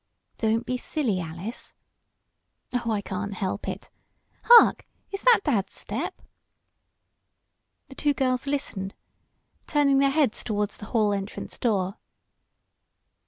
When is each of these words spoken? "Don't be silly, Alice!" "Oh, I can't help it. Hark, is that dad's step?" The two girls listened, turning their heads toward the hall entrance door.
"Don't 0.39 0.65
be 0.65 0.77
silly, 0.77 1.19
Alice!" 1.19 1.75
"Oh, 2.73 2.89
I 2.89 3.01
can't 3.01 3.35
help 3.35 3.67
it. 3.67 3.91
Hark, 4.45 4.87
is 5.11 5.21
that 5.21 5.41
dad's 5.43 5.73
step?" 5.73 6.23
The 7.87 7.93
two 7.93 8.15
girls 8.15 8.47
listened, 8.47 8.95
turning 9.67 9.99
their 9.99 10.09
heads 10.09 10.43
toward 10.43 10.71
the 10.71 10.85
hall 10.85 11.13
entrance 11.13 11.59
door. 11.59 11.99